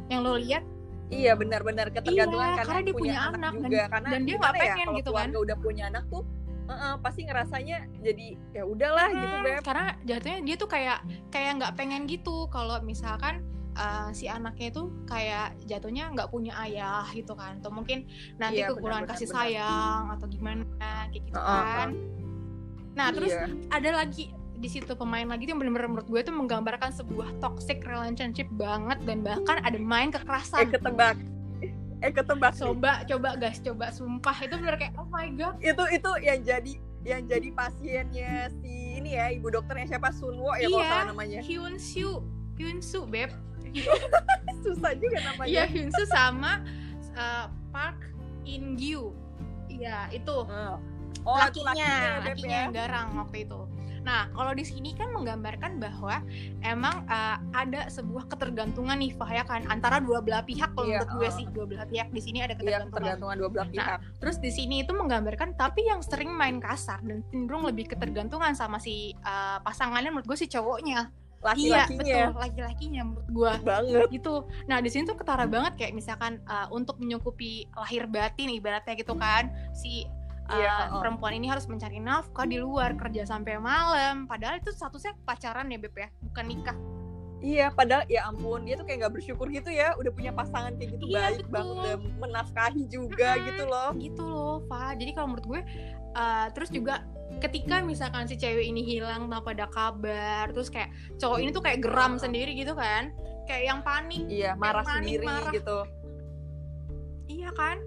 [0.08, 0.64] yang lo lihat
[1.12, 3.84] Iya benar-benar ketergantungan Iya, karena, karena dia punya anak dan- juga.
[3.86, 5.28] karena dan dia nggak ya, pengen kalau gitu kan.
[5.36, 6.24] udah punya anak tuh
[6.64, 9.60] uh-uh, pasti ngerasanya jadi ya udahlah gitu Hmm, beb.
[9.62, 10.98] karena jatuhnya dia tuh kayak
[11.28, 12.48] kayak nggak pengen gitu.
[12.48, 13.44] Kalau misalkan
[13.74, 17.60] uh, si anaknya itu kayak jatuhnya nggak punya ayah gitu kan.
[17.60, 21.64] Atau mungkin nanti Iya, kekurangan benar, kasih benar, sayang atau gimana kayak gitu Uh, uh,
[21.76, 21.90] kan.
[22.92, 23.46] Nah terus Iya.
[23.68, 24.26] ada lagi
[24.62, 29.02] di situ pemain lagi tuh yang bener-bener menurut gue tuh menggambarkan sebuah toxic relationship banget
[29.10, 31.18] dan bahkan ada main eh kekerasan ketebak.
[32.06, 32.54] Eh ketebak.
[32.54, 32.62] Nih.
[32.62, 34.38] coba coba guys coba sumpah.
[34.38, 35.58] Itu bener kayak oh my god.
[35.58, 40.14] Itu itu yang jadi yang jadi pasiennya si ini ya ibu dokternya siapa?
[40.14, 40.90] Sunwo ya kalau Iya.
[40.94, 41.40] salah namanya.
[41.42, 42.22] Hyun Soo
[42.62, 43.34] Hyun Soo beb.
[44.64, 45.64] Susah juga iya namanya.
[45.66, 46.62] Hyun Soo sama
[47.18, 48.14] uh, Park
[48.46, 49.10] In Gyu
[49.74, 50.38] iya itu.
[50.46, 50.78] Oh,
[51.26, 52.64] oh itu lakinya, lakinya, lakinya ya.
[52.70, 53.60] yang garang waktu itu.
[54.02, 56.26] Nah, kalau di sini kan menggambarkan bahwa
[56.66, 60.74] emang uh, ada sebuah ketergantungan nih, Fah, ya kan, antara dua belah pihak.
[60.74, 61.34] Kalau Iya, menurut gue uh.
[61.38, 62.98] sih dua belah pihak di sini ada Iya, ketergantungan.
[62.98, 64.00] tergantungan dua belah Nah, pihak.
[64.18, 68.82] Terus di sini itu menggambarkan, tapi yang sering main kasar dan cenderung lebih ketergantungan sama
[68.82, 71.14] si uh, pasangannya menurut gue si cowoknya.
[71.42, 71.98] Iya, Laki-lakinya
[72.30, 74.08] betul, laki-lakinya menurut gue banget.
[74.14, 74.36] gitu.
[74.70, 79.18] Nah di sini tuh ketara banget kayak misalkan uh, untuk menyukupi lahir batin ibaratnya gitu
[79.18, 80.06] kan si
[80.52, 81.00] uh, Iya, oh.
[81.00, 84.28] perempuan ini harus mencari nafkah di luar kerja sampai malam.
[84.28, 86.78] Padahal itu statusnya pacaran ya beb ya, bukan nikah.
[87.42, 90.94] Iya, padahal ya ampun dia tuh kayak nggak bersyukur gitu ya, udah punya pasangan kayak
[90.94, 91.50] gitu Iya, baik betul.
[91.50, 93.48] banget, udah menafkahi juga Mm-mm.
[93.50, 93.90] gitu loh.
[93.98, 94.94] Gitu loh, Fa.
[94.94, 95.62] Jadi kalau menurut gue,
[96.14, 97.02] uh, terus juga
[97.42, 101.82] ketika misalkan si cewek ini hilang tanpa ada kabar, terus kayak cowok ini tuh kayak
[101.82, 103.10] geram sendiri gitu kan,
[103.50, 104.22] kayak yang panik.
[104.30, 105.50] Iya, marah panik, sendiri marah.
[105.50, 105.80] gitu.
[107.26, 107.78] Iya kan?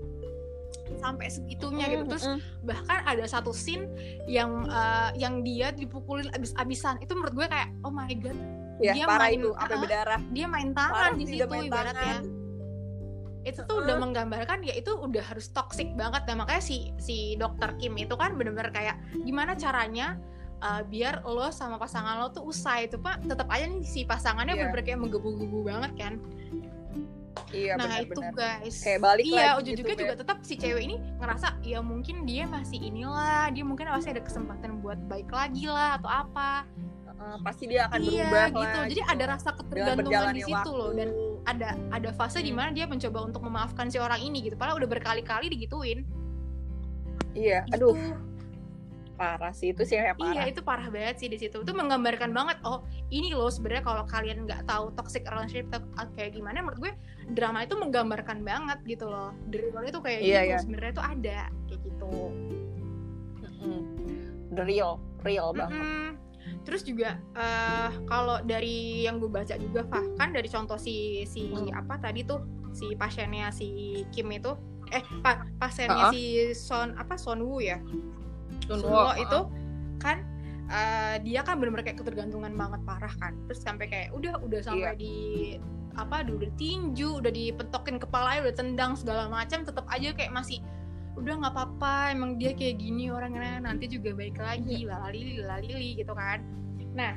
[1.01, 2.05] Sampai segitunya gitu.
[2.05, 2.39] Mm, Terus mm.
[2.65, 3.89] bahkan ada satu scene
[4.27, 8.37] yang uh, yang dia dipukulin abis-abisan itu menurut gue kayak oh my god
[8.83, 9.83] ya dia parah main- itu, sampai uh-uh.
[9.87, 10.21] berdarah.
[10.35, 12.17] dia main Parah tangan di sih, situ ibaratnya
[13.45, 17.77] itu tuh udah menggambarkan ya itu udah harus toxic banget dan makanya si si dokter
[17.77, 20.17] Kim itu kan bener-bener kayak gimana caranya
[20.65, 24.57] uh, biar lo sama pasangan lo tuh usai itu pak tetap aja nih si pasangannya
[24.57, 24.73] Iya.
[24.73, 26.13] bener-bener kayak menggebu-gebu banget kan
[27.51, 28.63] Iya, nah itu benar-benar.
[28.63, 32.17] guys Kayak balik iya lagi ujung-ujungnya gitu, juga tetap si cewek ini ngerasa ya mungkin
[32.25, 36.67] dia masih inilah dia mungkin masih ada kesempatan buat baik lagi lah atau apa
[37.05, 38.87] Heeh, pasti dia akan iya berubah gitu lah.
[38.87, 41.09] jadi ada rasa ketergantungan di situ loh dan
[41.45, 42.59] ada ada fase di Hmm.
[42.59, 46.03] mana dia mencoba untuk memaafkan si orang ini gitu padahal udah berkali-kali digituin
[47.33, 47.75] Iya, Gitu.
[47.77, 47.95] aduh
[49.15, 50.33] parah sih itu sih kayak parah.
[50.33, 54.03] iya itu parah banget sih di situ itu menggambarkan banget oh ini loh sebenarnya kalau
[54.05, 56.93] kalian nggak tahu toxic relationship tuh kayak gimana menurut gue
[57.31, 60.59] drama itu menggambarkan banget gitu loh drama itu kayak Iya, gitu iya.
[60.59, 62.13] sebenarnya itu ada kayak gitu
[63.41, 63.81] Mm-mm.
[64.51, 65.75] The real, real banget.
[65.75, 66.09] Mm-mm.
[66.63, 71.49] Terus juga eh, kalau dari yang gue baca juga, Fah, kan dari contoh si si
[71.49, 71.73] Hmm.
[71.73, 73.69] apa tadi tuh si pasiennya si
[74.11, 74.53] Kim itu,
[74.91, 76.13] eh pa- pasiennya Uh-uh.
[76.13, 76.23] si
[76.53, 77.81] Son apa Sonwoo ya,
[78.67, 79.15] Sunwo, uh-uh.
[79.21, 79.39] itu
[80.01, 80.25] kan
[80.65, 84.97] eh, dia kan benar-benar kayak ketergantungan banget parah kan, terus sampai kayak udah udah sampai
[84.97, 85.01] Iya.
[85.01, 85.15] di
[85.95, 90.59] apa udah tinju, udah dipetokin kepalanya, udah tendang segala macam, tetap aja kayak masih
[91.15, 94.99] udah nggak apa-apa emang dia kayak gini orangnya nanti juga baik lagi Iya.
[94.99, 96.43] lalili lalili gitu kan
[96.91, 97.15] nah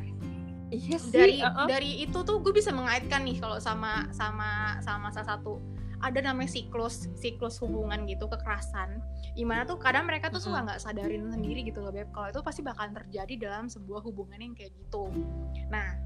[0.70, 1.16] Iya sih.
[1.16, 1.66] dari uh-uh.
[1.66, 5.58] dari itu tuh gue bisa mengaitkan nih kalau sama sama sama salah satu
[6.02, 9.02] ada namanya siklus siklus hubungan gitu kekerasan.
[9.34, 12.10] Gimana tuh kadang mereka tuh suka nggak sadarin sendiri gitu loh beb.
[12.14, 15.10] Kalau itu pasti bakalan terjadi dalam sebuah hubungan yang kayak gitu.
[15.74, 15.98] Nah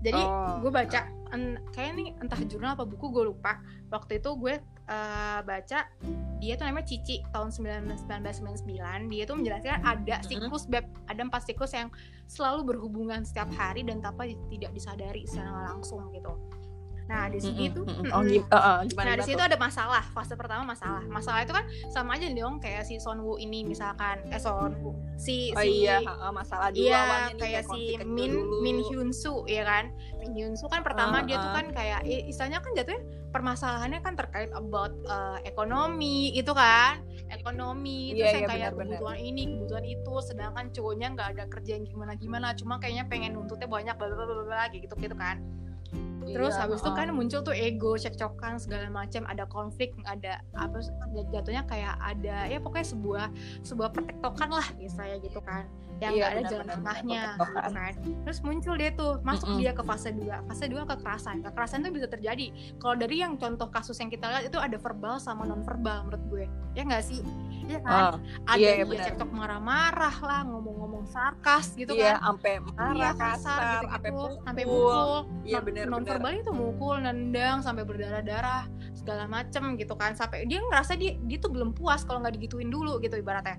[0.00, 0.62] jadi Oh.
[0.64, 3.58] gue baca en, kayak nih entah jurnal apa buku gue lupa.
[3.90, 4.54] Waktu itu gue
[4.90, 5.78] eh, baca
[6.40, 10.86] dia tuh namanya Cici tahun 19- 1999 dia tuh menjelaskan ada siklus beb.
[11.10, 11.90] Ada empat siklus yang
[12.30, 16.32] selalu berhubungan setiap hari dan tanpa tidak disadari secara langsung gitu
[17.10, 17.84] nah di sini Mm-mm, tuh.
[18.14, 18.22] Oh,
[18.86, 22.62] gimana Nah di situ ada masalah fase pertama masalah masalah itu kan sama aja dong
[22.62, 25.98] kayak si Sonwoo ini misalkan eh Sonwoo si Oh si iya,
[26.30, 28.62] masalah dulu Iya, kayak si Min dulu.
[28.62, 29.90] Min Hyun Soo ya kan.
[30.22, 31.54] Min Hyun Soo kan pertama Ah, dia tuh ah.
[31.58, 33.02] kan kayak istilahnya kan jatuhnya
[33.34, 37.02] permasalahannya kan terkait about uh, ekonomi itu kan.
[37.28, 38.86] Ekonomi terus Iya, yang iya, kayak benar-benar.
[39.02, 43.94] kebutuhan ini, kebutuhan itu sedangkan cowoknya nggak ada kerjaan gimana-gimana, cuma kayaknya pengen nuntutnya banyak
[43.94, 45.38] bla bla bla gitu gitu kan.
[46.30, 46.98] Terus Iya, habis itu uh-uh.
[46.98, 50.78] kan muncul tuh ego, cekcokan segala macam, ada konflik, ada apa
[51.34, 53.26] jatuhnya kayak ada ya pokoknya sebuah
[53.66, 55.66] sebuah pertektokan lah istilahnya gitu kan.
[56.00, 57.92] Yang Iya, nggak ada benar, jalan tengahnya gitu kan.
[58.24, 59.60] Terus muncul dia tuh, masuk Mm-mm.
[59.60, 60.48] dia ke fase 2.
[60.48, 61.36] Fase 2 kekerasan.
[61.44, 62.46] Kekerasan tuh bisa terjadi.
[62.80, 66.24] Kalau dari yang contoh kasus yang kita lihat itu ada verbal sama non verbal menurut
[66.32, 66.44] gue.
[66.72, 67.20] Ya nggak sih?
[67.70, 67.94] Iya kan?
[67.94, 68.14] Ah,
[68.50, 69.04] ada iya, dia benar.
[69.06, 72.34] cekcok marah-marah lah, ngomong-ngomong sarkas gitu iya, kan.
[72.34, 74.32] sampai marah, Iya, kasar, gitu sampai pukul.
[74.42, 75.10] sampai pukul
[75.46, 80.44] Iya, non, benar, non verbal itu mukul nendang sampai berdarah-darah segala macem gitu kan sampai
[80.44, 83.56] dia ngerasa dia dia tuh belum puas kalau nggak digituin dulu gitu ibaratnya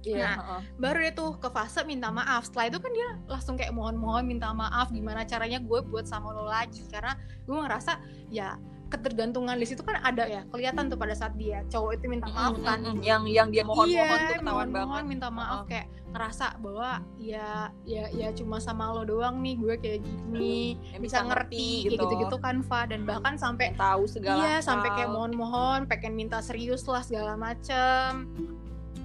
[0.00, 0.60] Iya, Nah, heeh.
[0.76, 4.52] baru deh tuh ke fase minta maaf setelah itu kan dia langsung kayak mohon-mohon minta
[4.52, 7.92] maaf gimana caranya gue buat sama lo lagi karena gue ngerasa
[8.28, 8.52] ya
[8.94, 12.54] ketergantungan di situ kan ada ya kelihatan tuh pada saat dia cowok itu minta maaf
[12.62, 13.02] kan mm, mm.
[13.02, 15.10] yang yang dia mohon-mohon iya, tuh ketahuan mohon-mohon banget.
[15.10, 20.00] minta maaf kayak ngerasa bahwa ya ya ya cuma sama lo doang nih gue kayak
[20.06, 24.94] gini Yang bisa ngerti kayak gitu-gitu kan Fa dan bahkan sampai tahu segala iya sampai
[24.94, 24.96] hal.
[25.02, 28.30] kayak mohon-mohon pengen minta serius lah segala macem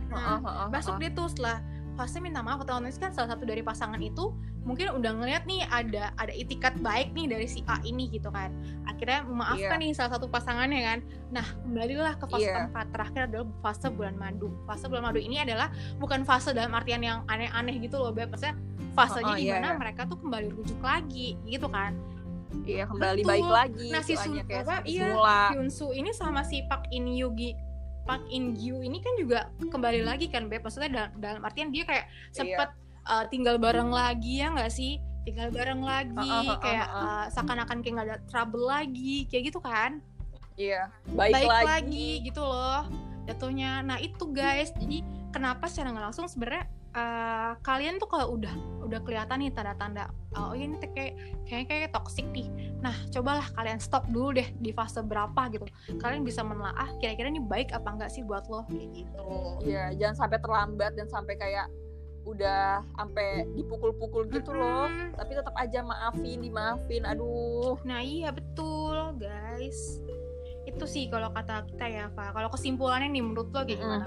[0.09, 1.09] nah heeh, masuk heeh.
[1.09, 1.57] dia tuh setelah
[1.99, 4.31] fase minta maaf otomatis kan salah satu dari pasangan itu
[4.63, 8.55] mungkin udah ngeliat nih ada ada itikat baik nih dari si A ini gitu kan
[8.87, 9.83] akhirnya memaafkan Iya.
[9.83, 12.55] nih salah satu pasangannya kan nah kembalilah ke fase Iya.
[12.55, 15.67] keempat terakhir adalah fase bulan madu fase bulan madu ini adalah
[15.99, 18.55] bukan fase dalam artian yang aneh-aneh gitu loh Beb maksudnya
[18.95, 19.75] fasenya Oh, oh, di iya, iya.
[19.75, 21.99] mereka tuh kembali rujuk lagi gitu kan
[22.65, 23.29] Iya, kembali Betul.
[23.29, 23.87] baik lagi.
[23.93, 25.13] Nah, si Sun- kayak apa, iya.
[25.53, 27.53] Hyunsu ini sama si Park In Yugi
[28.09, 31.85] Park In Gyu ini kan juga kembali lagi kan Beb maksudnya dalam, dalam artian dia
[31.85, 32.33] kayak Iya.
[32.33, 32.69] sempet
[33.05, 34.97] uh, tinggal bareng lagi ya nggak sih
[35.29, 37.05] tinggal bareng lagi Uh-uh, uh-uh, kayak uh-uh.
[37.05, 40.01] uh, seakan-akan kayak nggak ada trouble lagi kayak gitu kan
[40.57, 41.65] Iya, baik, baik, lagi.
[41.69, 42.09] lagi.
[42.25, 42.83] gitu loh
[43.29, 48.53] jatuhnya nah itu guys jadi kenapa secara nggak langsung sebenarnya uh, kalian tuh kalau udah
[48.85, 51.13] udah kelihatan nih tanda-tanda uh, oh ini kayak
[51.45, 52.49] kayak kayak toxic nih
[52.81, 55.65] nah cobalah kalian stop dulu deh di fase berapa gitu
[56.01, 59.19] kalian bisa menelaah kira-kira ini baik apa enggak sih buat lo kayak gitu
[59.59, 61.67] Iya, jangan sampai terlambat dan sampai kayak
[62.27, 64.85] udah sampai dipukul-pukul gitu loh.
[64.85, 65.17] Mm-mm.
[65.17, 67.03] Tapi tetap aja maafin, dimaafin.
[67.07, 67.79] Aduh.
[67.87, 70.03] Nah iya betul guys
[70.67, 74.05] Itu sih kalau kata kita ya Fa Kalau kesimpulannya nih menurut lo kayak gimana?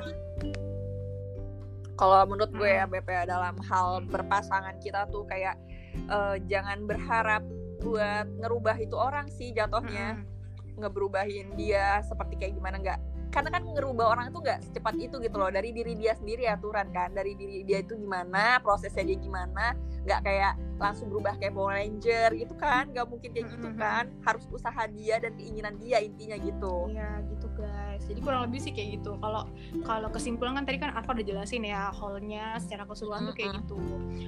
[2.03, 2.99] Kalau menurut gue ya Hmm.
[2.99, 5.55] BP dalam hal berpasangan kita tuh kayak
[5.95, 7.47] eh, jangan berharap
[7.79, 10.19] buat ngerubah itu orang sih jatuhnya.
[10.19, 10.31] Mm-mm.
[10.73, 12.97] ngeberubahin dia seperti kayak gimana nggak
[13.33, 15.49] karena kan ngerubah orang itu nggak secepat itu gitu loh.
[15.49, 17.17] Dari diri dia sendiri aturan kan.
[17.17, 19.73] Dari diri dia itu gimana prosesnya dia gimana.
[20.05, 22.93] Nggak kayak langsung berubah kayak Power Ranger gitu kan.
[22.93, 24.13] Nggak mungkin kayak gitu kan.
[24.21, 26.93] Harus usaha dia dan keinginan dia intinya gitu.
[26.93, 28.05] Iya gitu guys.
[28.05, 29.17] Jadi kurang lebih sih kayak gitu.
[29.17, 29.49] Kalau
[29.89, 33.81] kalau kesimpulan kan tadi kan Arfa udah jelasin ya Hallnya secara keseluruhan tuh kayak gitu.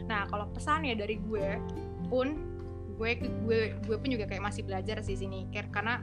[0.08, 1.60] Nah kalau pesannya dari gue
[2.08, 2.32] pun
[2.96, 6.00] gue gue gue pun juga kayak masih belajar sih sini karena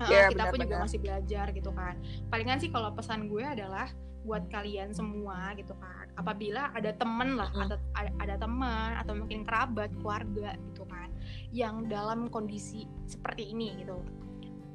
[0.00, 1.94] uh, Iya, kita pun juga masih belajar gitu kan.
[2.26, 3.86] Palingan sih kalau pesan gue adalah
[4.20, 6.08] buat kalian semua gitu kan.
[6.14, 7.62] Apabila ada temen lah Mm.
[7.64, 11.08] atau ada, ada teman atau mungkin kerabat keluarga gitu kan
[11.50, 14.00] yang dalam kondisi seperti ini gitu.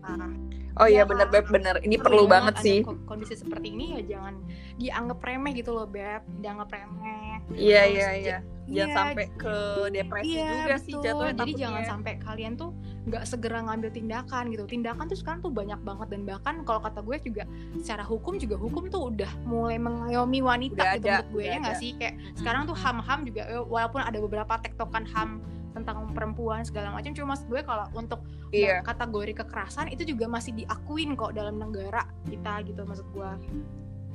[0.05, 0.29] Ah,
[0.77, 1.33] oh iya Iya, bener Kak.
[1.33, 2.85] beb bener ini perlu banget ada sih.
[2.85, 4.37] ko- kondisi seperti ini ya jangan
[4.77, 6.21] dianggap remeh gitu loh beb.
[6.39, 9.55] Dianggap remeh iya iya iya jangan iya, sampai ke
[9.93, 11.03] depresi iya, juga sih betul.
[11.05, 11.61] jatuhnya jadi takutnya.
[11.61, 12.69] jangan sampai kalian tuh
[13.05, 16.99] nggak segera ngambil tindakan gitu tindakan tuh sekarang tuh banyak banget dan bahkan kalau kata
[17.05, 17.43] gue juga
[17.77, 21.57] secara hukum juga hukum tuh udah mulai mengayomi wanita Udah gitu ada, menurut gue ya
[21.61, 22.37] nggak sih kayak Mm-mm.
[22.41, 25.29] sekarang tuh ham-ham juga eh, walaupun ada beberapa tektokan ham
[25.75, 28.23] tentang perempuan segala macam cuma gue kalau untuk
[28.55, 33.29] iya kategori kekerasan itu juga masih diakuin kok dalam negara kita gitu maksud gue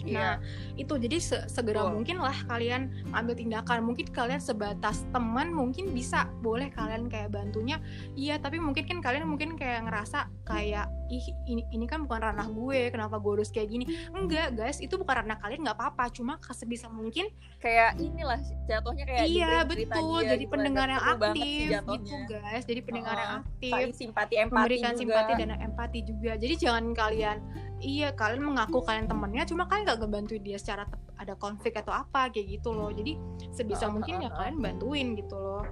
[0.05, 0.35] iya Nah,
[0.77, 1.95] itu jadi se- segera Betul.
[1.97, 3.83] mungkin lah kalian ambil tindakan.
[3.83, 7.81] Mungkin kalian sebatas teman mungkin bisa boleh kalian kayak bantunya.
[8.15, 12.47] Iya, tapi mungkin kan kalian mungkin kayak ngerasa kayak ih ini ini kan bukan ranah
[12.47, 13.85] gue, kenapa gue harus kayak gini?
[14.15, 16.13] Enggak, guys, itu bukan ranah kalian nggak apa-apa.
[16.15, 17.27] Cuma sebisa mungkin
[17.59, 20.23] kayak inilah jatuhnya kayak iya betul.
[20.23, 22.65] jadi gitu, pendengar agak yang sih aktif gitu, guys.
[22.69, 23.43] Jadi pendengar yang Heeh.
[23.43, 25.01] aktif simpati empati memberikan juga.
[25.01, 26.33] simpati dan empati juga.
[26.39, 27.39] Jadi jangan kalian
[27.81, 30.85] iya kalian mengaku kalian temennya cuma kalian nggak ngebantu dia secara
[31.17, 32.93] ada konflik atau apa kayak gitu loh.
[32.93, 33.17] Jadi
[33.53, 35.65] sebisa Ah, mungkin ah, ya kalian bantuin gitu loh.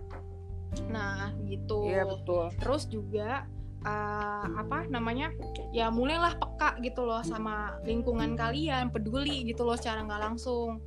[0.93, 1.89] Nah, gitu.
[1.89, 2.53] Iya betul.
[2.61, 3.45] Terus juga
[3.85, 5.33] eh, apa namanya?
[5.73, 10.81] Ya mulailah peka gitu loh sama lingkungan kalian, peduli gitu loh secara nggak langsung.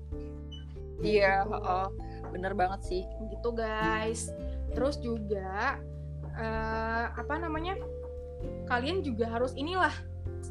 [1.01, 1.53] Iya, Gitu.
[1.57, 1.87] heeh.
[2.31, 3.03] bener banget sih.
[3.27, 4.31] gitu guys
[4.71, 5.75] terus juga
[6.31, 7.75] eh, apa namanya
[8.71, 9.91] kalian juga harus inilah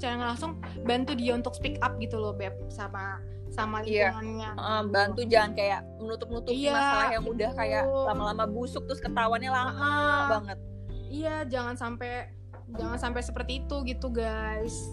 [0.00, 4.16] secara langsung bantu dia untuk speak up gitu loh beb sama sama Iya.
[4.16, 8.04] lingkungannya Heeh, bantu jangan kayak menutup-nutupi Iya, masalah yang udah kayak betul.
[8.08, 10.26] lama-lama busuk terus ketahuannya lama Ah.
[10.32, 10.58] banget.
[11.04, 12.32] iya jangan sampai
[12.72, 14.88] jangan sampai seperti itu gitu guys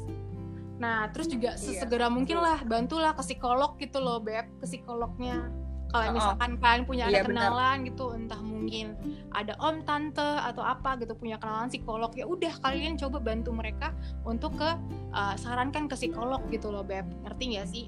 [0.76, 2.44] nah terus juga Iya, sesegera mungkin betul.
[2.44, 5.48] lah bantulah ke psikolog gitu loh beb ke psikolognya
[5.88, 8.96] kalau Oh, misalkan kalian punya iya, kenalan gitu entah mungkin
[9.32, 13.96] ada om tante atau apa gitu punya kenalan psikolog ya udah kalian coba bantu mereka
[14.28, 14.70] untuk ke
[15.16, 17.88] uh, sarankan ke psikolog gitu loh beb ngerti nggak sih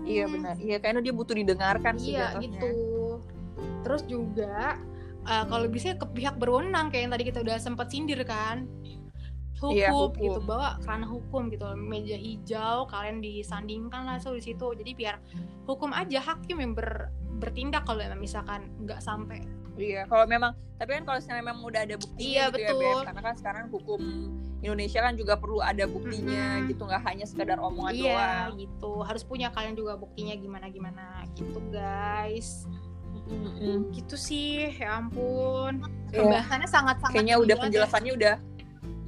[0.00, 0.32] Iya Mm-mm.
[0.32, 0.54] benar.
[0.56, 2.56] Iya kayaknya dia butuh didengarkan sih iya jatuhnya.
[2.56, 2.72] gitu
[3.84, 4.76] terus juga
[5.28, 8.64] uh, kalau bisa ke pihak berwenang kayak yang tadi kita udah sempat sindir kan
[9.60, 10.16] hukum, Iya, hukum.
[10.18, 15.14] gitu bawa kerana hukum gitu meja hijau kalian disandingkan lah so di situ jadi biar
[15.64, 19.44] hukum aja hakim yang ber- bertindak kalau misalkan nggak sampai
[19.76, 22.80] Iya, kalau memang tapi kan kalau misalnya memang udah ada buktinya Iya, gitu ya, betul.
[22.82, 23.06] Beb.
[23.06, 24.00] Karena kan sekarang hukum
[24.60, 26.68] Indonesia kan juga perlu ada buktinya Mm-mm.
[26.68, 28.60] gitu, nggak hanya sekedar omongan iya doang.
[28.60, 32.68] gitu harus punya kalian juga buktinya gimana gimana gitu guys
[33.26, 33.88] Mm-mm.
[33.90, 36.18] gitu sih ya ampun Iya.
[36.18, 38.34] pembahasannya sangat sangat Kayaknya udah penjelasannya udah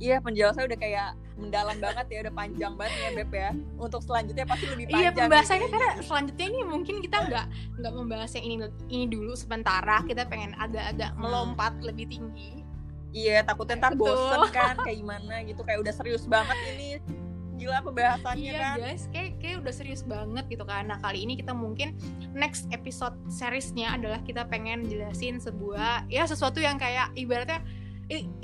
[0.03, 3.51] Iya, penjelasannya udah kayak mendalam banget ya, udah panjang banget ya, Beb ya.
[3.79, 4.99] Untuk selanjutnya pasti lebih panjang.
[4.99, 5.73] Iya pembahasannya gitu.
[5.73, 7.47] karena selanjutnya ini mungkin kita nggak
[7.79, 8.55] nggak membahas yang ini
[8.91, 11.21] ini dulu sementara kita pengen agak-agak Hmm.
[11.23, 12.67] melompat lebih tinggi.
[13.13, 14.11] Iya, takutnya ntar Betul.
[14.11, 16.99] bosen kan kayak gimana gitu, kayak udah serius banget ini.
[17.55, 18.77] Gila pembahasannya Iya kan.
[18.81, 20.83] guys, kayak kayak udah serius banget gitu kan.
[20.83, 21.95] Nah kali ini kita mungkin
[22.35, 27.63] next episode seriesnya adalah kita pengen jelasin sebuah ya sesuatu yang kayak ibaratnya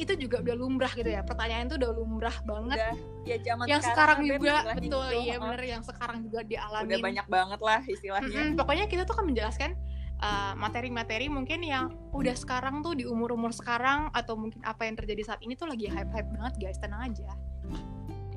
[0.00, 1.20] itu juga udah lumrah gitu ya.
[1.26, 2.78] Pertanyaan itu udah lumrah banget.
[2.78, 2.94] Udah
[3.28, 5.20] ya zaman yang sekarang, Beb, juga betul gitu.
[5.26, 6.86] iya bener yang sekarang juga dialami.
[6.88, 8.28] Udah banyak banget lah istilahnya.
[8.32, 9.70] Mm-mm, pokoknya kita tuh kan menjelaskan
[10.22, 15.34] uh, materi-materi mungkin yang udah sekarang tuh di umur-umur sekarang atau mungkin apa yang terjadi
[15.34, 17.28] saat ini tuh lagi hype-hype banget guys tenang aja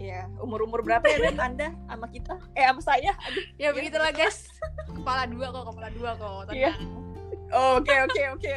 [0.02, 2.34] Iya, umur-umur berapa ya Beb Anda sama kita?
[2.58, 3.14] Eh sama saya?
[3.22, 3.44] Aduh.
[3.62, 4.50] ya begitulah guys
[4.98, 6.74] kepala dua kok kepala dua kok Iya.
[6.74, 7.11] tenang
[7.52, 8.56] Oke, oke, oke.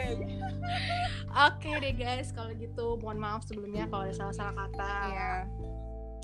[1.28, 5.30] oke deh guys kalau gitu mohon maaf sebelumnya kalau ada salah-salah kata Iya.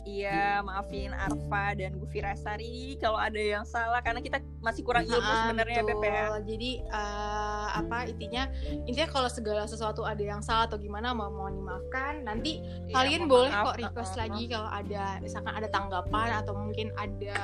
[0.00, 5.20] Iya, maafin Arfa dan Gufi Rasari kalau ada yang salah karena kita masih kurang ilmu
[5.20, 6.40] Ah, sebenarnya Beb ya.
[6.40, 8.48] Jadi uh, apa intinya
[8.80, 12.24] intinya kalau segala sesuatu ada yang salah atau gimana mau mohon dimaafkan.
[12.24, 13.64] Nanti Iya, kalian boleh maaf.
[13.66, 14.20] kok request Heeh.
[14.24, 17.36] lagi kalau ada misalkan ada tanggapan atau mungkin ada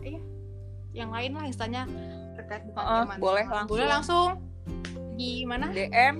[0.00, 0.18] ya
[0.96, 1.84] yang lain lah istilahnya
[2.34, 3.68] terkait dengan Heeh, tema- boleh langsung.
[3.68, 4.28] boleh langsung
[5.18, 5.66] di mana?
[5.74, 6.14] DM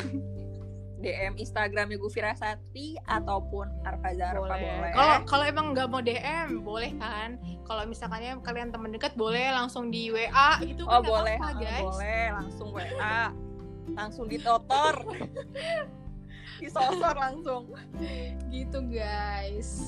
[0.99, 4.91] DM Instagramnya Gufi Rasati ataupun Arfa Zarfa boleh.
[4.91, 7.39] kalau kalau emang nggak mau DM boleh kan?
[7.63, 11.87] Kalau misalkannya kalian teman dekat boleh langsung di WA gitu Oh kan boleh, ah, guys.
[11.87, 12.25] boleh.
[12.35, 13.21] Langsung WA,
[13.95, 14.95] langsung ditotor,
[16.61, 17.71] disosor langsung.
[18.51, 19.87] gitu guys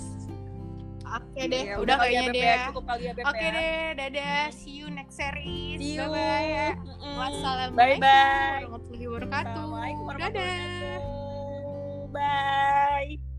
[1.11, 2.57] oke deh Ya, udah ya, kayaknya deh ya.
[2.71, 3.51] Cukup kali ya Beb Oke ya.
[3.51, 4.45] deh, dadah.
[4.55, 5.79] See you next series.
[5.79, 6.07] See you.
[6.07, 6.79] Bye-bye.
[7.19, 8.63] Wassalamualaikum Bye bye.
[9.11, 10.21] warahmatullahi wabarakatuh.
[10.21, 10.99] Dadah.
[12.11, 13.30] Bye.